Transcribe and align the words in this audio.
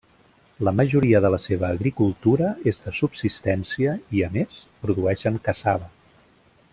La 0.67 0.71
majoria 0.77 1.19
de 1.25 1.29
la 1.33 1.39
seva 1.43 1.67
agricultura 1.77 2.49
és 2.73 2.79
de 2.87 2.93
subsistència 3.01 3.95
i, 4.17 4.25
a 4.29 4.33
més, 4.39 4.57
produeixen 4.87 5.39
cassava. 5.49 5.91